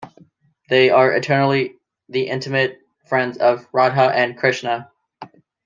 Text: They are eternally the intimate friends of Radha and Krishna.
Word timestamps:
They 0.67 0.89
are 0.89 1.11
eternally 1.11 1.75
the 2.09 2.23
intimate 2.27 2.79
friends 3.05 3.37
of 3.37 3.67
Radha 3.71 4.11
and 4.11 4.35
Krishna. 4.35 4.89